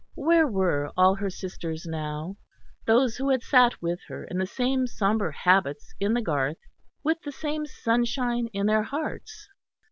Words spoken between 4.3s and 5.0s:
the same